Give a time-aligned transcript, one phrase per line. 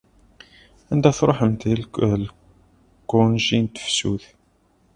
[0.91, 1.91] Anda truḥemt deg
[2.21, 4.25] lgunji n tefsut?